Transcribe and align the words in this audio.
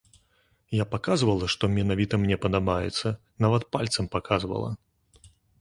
Я 0.77 0.85
паказвала, 0.93 1.49
што 1.55 1.69
менавіта 1.75 2.19
мне 2.23 2.39
падабаецца, 2.45 3.13
нават 3.47 3.63
пальцам 3.77 4.05
паказвала. 4.17 4.69